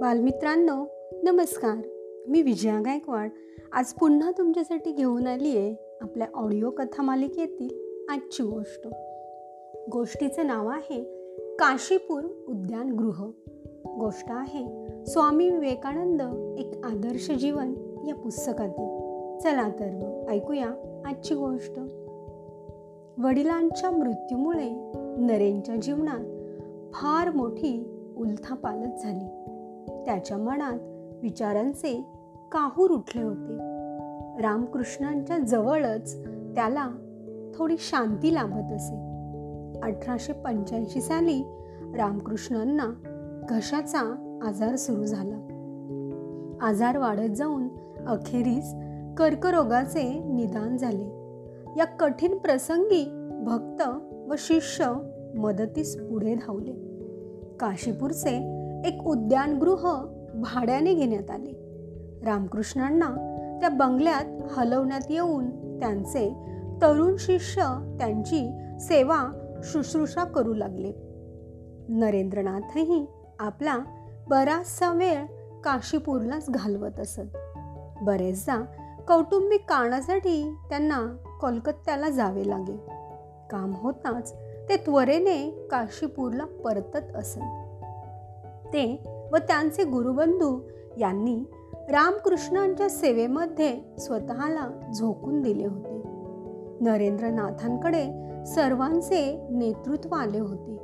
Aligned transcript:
बालमित्रांनो 0.00 0.86
नमस्कार. 1.22 1.76
मी 2.28 2.42
विजया 2.42 2.80
गायकवाड. 2.80 3.30
आज 3.72 3.92
पुन्हा 3.92 4.30
तुमच्यासाठी 4.38 4.92
घेऊन 4.92 5.26
आली 5.26 5.56
आहे 5.56 5.74
आपल्या 6.00 6.26
ऑडिओ 6.34 6.70
कथा 6.70 7.02
मालिकेतील 7.02 8.04
आजची 8.08 8.42
गोष्ट. 8.42 8.88
गोष्टीचं 9.92 10.46
नाव 10.46 10.68
आहे 10.68 11.04
काशीपूर 11.54 12.24
उद्यानगृह. 12.48 13.30
गोष्ट 13.86 14.26
आहे 14.28 14.86
स्वामी 15.06 15.50
विवेकानंद 15.50 16.22
एक 16.58 16.84
आदर्श 16.84 17.30
जीवन 17.30 17.74
या 18.08 18.14
पुस्तकातील. 18.14 19.08
चला 19.38 19.68
तर 19.80 19.90
मग 19.90 20.28
ऐकूया 20.28 21.02
आजची 21.06 21.34
गोष्ट. 21.34 21.78
वडिलांच्या 23.18 23.90
मृत्यूमुळे 23.90 24.92
नरेंच्या 25.18 25.76
जीवनात 25.76 26.24
फार 26.94 27.30
मोठी 27.30 27.84
उलथापालत 28.16 28.98
झाली. 29.02 29.49
त्याच्या 30.10 30.36
मनात 30.36 30.78
विचारांचे 31.22 32.06
काहूर 32.52 32.90
उठले 32.90 33.22
होते. 33.22 33.56
रामकृष्णांच्या 34.42 35.38
जवळच 35.38 36.24
त्याला 36.26 36.88
थोडी 37.54 37.76
शांती 37.78 38.34
लाभत 38.34 38.72
असे. 38.72 38.94
अठराशे 39.82 40.32
पंच्याऐंशी 40.32 41.00
साली 41.00 41.42
रामकृष्णांना 41.96 42.86
घशाचा 43.48 44.00
आजार 44.42 44.76
सुरू 44.76 45.04
झाला. 45.04 45.36
आजार 46.60 46.98
वाढत 46.98 47.34
जाऊन 47.34 47.68
अखेरीस 48.06 48.74
कर्करोगाचे 49.18 50.24
निदान 50.24 50.76
झाले. 50.76 51.04
या 51.76 51.84
कठीण 51.84 52.38
प्रसंगी 52.38 53.28
भक्त 53.46 53.82
व 54.30 54.34
शिष्य 54.38 54.92
मदतीस 55.34 55.96
पुढे 55.96 56.34
धावले. 56.34 56.72
काशीपूरचे 57.60 58.56
एक 58.84 59.06
उद्यानगृह 59.06 59.94
भाड्याने 60.34 60.94
घेण्यात 60.94 61.30
आले. 61.30 61.52
रामकृष्णांना 62.24 63.14
त्या 63.60 63.68
बंगल्यात 63.68 64.24
हलवण्यात 64.50 65.00
येऊन 65.10 65.78
त्यांचे 65.80 66.34
तरुण 66.82 67.16
शिष्य 67.18 67.62
त्यांची 67.98 68.50
सेवा 68.80 69.24
शुश्रूषा 69.64 70.24
करू 70.24 70.54
लागले. 70.54 70.92
नरेंद्रनाथही 71.88 73.06
आपला 73.38 73.78
बराचसा 74.28 74.92
वेळ 74.92 75.24
काशीपूरलाच 75.64 76.50
घालवत 76.50 77.00
असत. 77.00 77.36
बरेचदा 78.02 78.64
कौटुंबिक 79.08 79.60
कारणासाठी 79.68 80.54
त्यांना 80.68 81.16
कोलकात्याला 81.40 82.08
जावे 82.08 82.48
लागे. 82.48 82.76
काम 83.50 83.72
होताच 83.74 84.34
ते 84.68 84.76
त्वरेने 84.76 85.68
काशीपूरला 85.70 86.44
परतत 86.44 87.16
असत. 87.16 87.59
ते 88.72 89.04
व 89.32 89.36
त्यांचे 89.36 89.84
गुरुबंधू 89.84 90.60
यांनी 90.98 91.44
रामकृष्णांच्या 91.88 92.90
सेवेमध्ये 92.90 93.80
स्वतःला 93.98 94.92
झोकून 94.94 95.42
दिले 95.42 95.66
होते. 95.66 96.02
नरेंद्रनाथांकडे 96.80 98.04
सर्वांचे 98.46 99.46
नेतृत्व 99.50 100.14
आले 100.14 100.38
होते. 100.38 100.76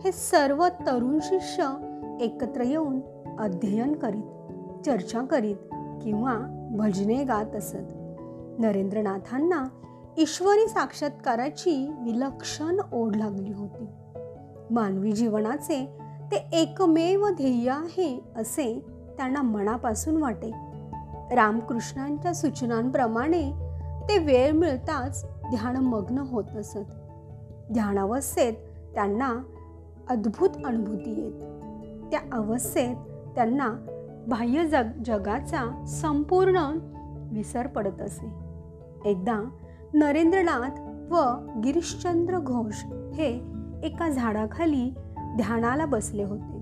हे 0.00 0.12
सर्व 0.12 0.68
तरुण 0.68 1.18
शिष्य 1.22 1.74
एकत्र 2.20 2.62
येऊन 2.62 3.00
अध्ययन 3.38 3.92
करीत 3.92 4.52
चर्चा 4.86 5.20
करीत 5.20 5.56
किंवा 6.02 6.36
भजने 6.70 7.24
गात 7.24 7.56
असत. 7.56 7.92
नरेंद्रनाथांना 8.58 9.64
ईश्वरी 10.18 10.68
साक्षात्काराची 10.68 11.90
विलक्षण 12.04 12.80
ओढ 12.92 13.16
लागली 13.16 13.52
होती. 13.52 13.84
मानवी 14.70 15.12
जीवनाचे 15.12 16.07
ते 16.30 16.48
एकमेव 16.52 17.28
ध्येय 17.28 17.70
आहे 17.70 18.24
असे 18.36 18.86
त्यांना 19.16 19.42
मनापासून 19.42 20.16
वाटे. 20.16 20.50
रामकृष्णांच्या 21.32 22.34
सूचनांप्रमाणे 22.34 23.52
ते 24.08 24.18
वेळ 24.18 24.52
मिळताच 24.52 25.24
ध्यानमग्न 25.24 26.18
होत 26.18 26.44
असत. 26.44 26.78
ध्यानावस्थेत 27.72 28.52
त्यांना 28.94 29.42
अद्भुत 30.10 30.50
अनुभूती 30.64 31.20
येत. 31.20 31.40
त्या 32.10 32.20
अवस्थेत 32.32 32.96
त्यांना 33.34 33.84
बाह्य 34.28 34.66
जग 34.66 35.02
जगाचा 35.04 35.84
संपूर्ण 35.88 36.78
विसर 37.32 37.66
पडत 37.66 38.02
असे. 38.02 38.32
एकदा 39.04 39.50
नरेंद्रनाथ 39.94 40.80
व 41.12 41.36
गिरीशचंद्र 41.64 42.38
घोष 42.38 42.84
हे 43.14 43.40
एका 43.82 44.08
झाडाखाली 44.08 44.90
ध्यानाला 45.38 45.86
बसले 45.86 46.22
होते. 46.22 46.58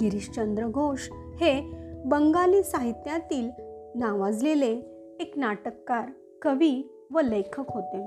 गिरीशचंद्र 0.00 0.66
घोष 0.66 1.08
हे 1.12 1.72
बंगाली 2.04 2.62
साहित्यातील 2.62 3.50
नावाजलेले 3.94 4.72
एक 5.20 5.32
नाटककार 5.36 6.08
कवी 6.42 7.06
व 7.12 7.20
लेखक 7.20 7.64
होते. 7.68 8.06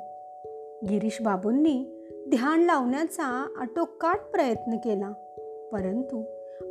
गिरीश 0.90 1.18
बाबूंनी 1.22 2.08
ध्यान 2.30 2.60
लावण्याचा 2.60 3.54
आटोकाट 3.58 4.18
प्रयत्न 4.32 4.78
केला 4.78 5.10
परंतु 5.72 6.24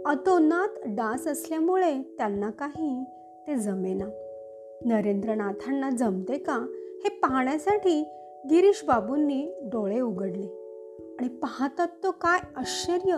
अतोनात 0.07 0.69
डास 0.87 1.27
असल्यामुळे 1.27 2.03
त्यांना 2.03 2.51
काही 2.51 3.05
ते 3.47 3.57
जमेना. 3.57 4.05
नरेंद्रनाथांना 4.85 5.91
जमते 5.91 6.39
का 6.39 6.67
हे 7.05 7.09
पाहण्यासाठी 7.09 8.03
गिरीश 8.51 8.85
बाबूंनी 8.87 9.55
डोळे 9.63 10.01
उघडले. 10.01 10.64
आणि 11.19 11.29
पाहतात 11.29 11.89
तो 12.03 12.11
काय 12.11 12.41
आश्चर्य. 12.57 13.17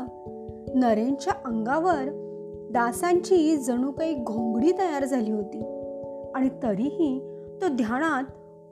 नरेनच्या 0.74 1.32
अंगावर 1.44 2.22
डासांची 2.70 3.56
जणू 3.56 3.92
काही 3.92 4.14
घोंगडी 4.14 4.72
तयार 4.72 5.04
झाली 5.04 5.30
होती 5.30 5.58
आणि 6.34 6.48
तरीही 6.62 7.18
तो 7.62 7.68
ध्यानात 7.68 8.24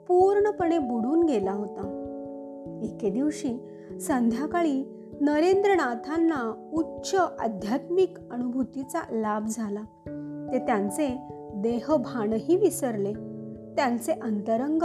पूर्णपणे 0.07 0.77
बुडून 0.77 1.23
गेला 1.23 1.51
होता. 1.51 2.01
एके 2.83 3.09
दिवशी 3.09 3.67
संध्याकाळी 4.01 4.83
नरेंद्रनाथांना 5.21 6.69
उच्च 6.73 7.15
आध्यात्मिक 7.15 8.17
अनुभूतीचा 8.31 8.99
लाभ 9.11 9.45
झाला. 9.49 9.81
ते 10.53 10.59
त्यांचे 10.59 11.17
देहभानही 11.55 12.55
विसरले. 12.55 13.13
त्यांचे 13.75 14.11
अंतरंग 14.11 14.83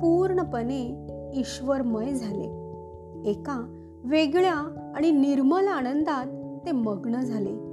पूर्णपणे 0.00 1.06
ईश्वरमय 1.34 2.12
झाले. 2.12 2.59
एका 3.24 3.76
वेगळ्या 4.04 4.92
आणि 4.96 5.10
निर्मल 5.10 5.66
आनंदात 5.66 6.26
ते 6.66 6.72
मग्न 6.72 7.20
झाले. 7.20 7.70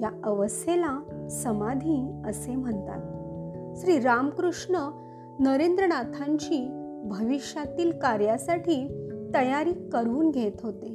या 0.00 0.10
अवस्थेला 0.24 1.26
समाधी 1.30 2.22
असे 2.26 2.56
म्हणतात. 2.56 3.18
श्री 3.76 4.00
रामकृष्ण 4.00 4.76
नरेंद्रनाथांची 5.40 6.68
भविष्यातील 7.04 7.90
कार्यासाठी 7.90 9.04
तयारी 9.34 9.72
करून 9.72 10.30
घेत 10.30 10.52
होते. 10.62 10.92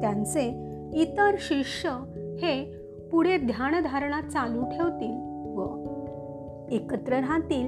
त्यांचे 0.00 0.48
इतर 0.94 1.34
शिष्य 1.38 1.90
हे 2.14 2.64
पुढे 3.12 3.36
ध्यानधारणा 3.38 4.20
चालू 4.20 4.64
ठेवतील 4.64 5.18
व 5.56 5.82
एकत्र 6.70 7.12
राहतील 7.12 7.66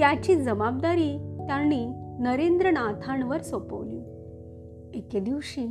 याची 0.00 0.34
जबाबदारी 0.34 1.36
त्यांनी 1.46 1.86
नरेंद्रनाथांवर 2.18 3.40
सोपवली. 3.40 3.95
एके 4.96 5.20
दिवशी 5.20 5.66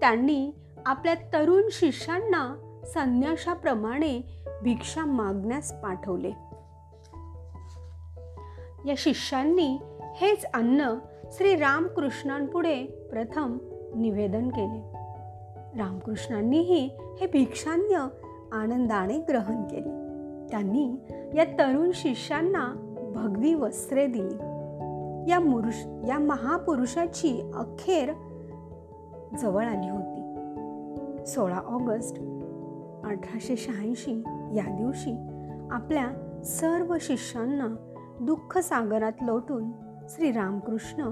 त्यांनी 0.00 0.52
आपल्या 0.86 1.14
तरुण 1.14 1.62
शिष्यांना 1.72 2.56
संन्याशाप्रमाणे 2.84 4.42
भिक्षा 4.62 5.04
मागण्यास 5.04 5.72
पाठवले. 5.72 6.30
या 8.86 8.94
शिष्यांनी 8.96 9.78
हेच 10.16 10.44
अन्न 10.54 10.94
श्री 11.32 11.56
रामकृष्णांपुढे 11.56 12.84
प्रथम 12.84 13.58
निवेदन 13.94 14.48
केले. 14.48 14.98
रामकृष्णांनीही 15.78 16.90
हे 17.20 17.26
भिक्षान्य 17.26 18.06
आनंदाने 18.52 19.18
ग्रहण 19.18 19.62
केले. 19.62 20.08
त्यांनी 20.50 20.94
या 21.34 21.44
तरुण 21.44 21.90
शिष्यांना 21.94 22.94
भगवी 23.14 23.54
वस्त्रे 23.54 24.06
दिली. 24.06 24.34
या 25.30 25.40
मुरुष 25.40 25.74
या 26.08 26.18
महापुरुषाची 26.18 27.50
अखेर 27.54 28.12
जवळ 29.36 29.64
आली 29.64 29.90
होती. 29.90 30.18
सोळा 31.26 31.58
ऑगस्ट 31.58 32.18
अठराशे 33.04 33.56
शहाऐंशी 33.56 34.22
या 34.56 34.76
दिवशी 34.76 35.18
आपल्या 35.70 36.40
सर्व 36.44 36.96
शिष्यांना 37.00 37.66
दुःख 38.20 38.58
सागरात 38.58 39.12
लोटून 39.22 39.70
श्री 40.08 40.32
रामकृष्ण 40.32 41.02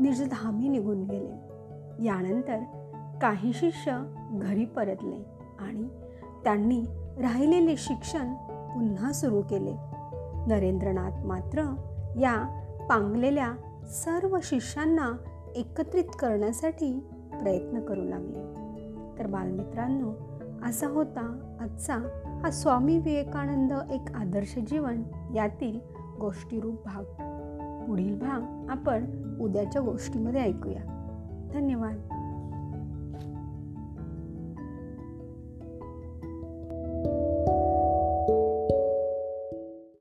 निर्धामी 0.00 0.68
निघून 0.68 1.04
गेले. 1.04 1.48
यानंतर 2.04 2.58
काही 3.22 3.52
शिष्य 3.52 4.12
घरी 4.32 4.64
परतले 4.64 5.26
आणि 5.58 5.88
त्यांनी 6.44 6.82
राहिलेले 7.20 7.76
शिक्षण 7.76 8.34
पुन्हा 8.44 9.12
सुरू 9.12 9.42
केले. 9.42 9.72
नरेंद्रनाथ 10.46 11.26
मात्र 11.26 11.58
या 12.20 12.64
पांगलेल्या 12.88 13.52
सर्व 13.86 14.38
शिष्यांना 14.42 15.16
एकत्रित 15.56 16.04
करण्यासाठी 16.04 17.06
प्रयत्न 17.40 17.80
करू 17.80 18.04
लागले. 18.04 18.68
तर 19.18 19.26
बालमित्रांनो 19.26 20.12
असा 20.68 20.86
होता 20.86 21.56
आजचा 21.60 21.94
हा 22.42 22.50
स्वामी 22.50 22.98
विवेकानंद 22.98 23.72
एक 23.90 24.16
आदर्श 24.16 24.58
जीवन 24.58 25.02
यातील 25.34 25.80
गोष्टीरूप 26.20 26.74
भाग. 26.74 27.04
पुढील 27.86 28.18
भाग 28.18 28.70
आपण 28.70 29.04
उद्याच्या 29.40 29.82
गोष्टीमध्ये 29.82 30.40
ऐकूया. 30.40 30.80
धन्यवाद. 31.52 32.17